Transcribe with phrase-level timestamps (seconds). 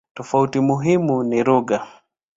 [0.13, 1.87] Tofauti muhimu ni lugha.